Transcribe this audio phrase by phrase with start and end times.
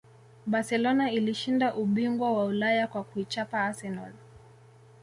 [0.45, 4.11] barcelona ilishinda ubingwa wa ulaya kwa kuichapa arsenal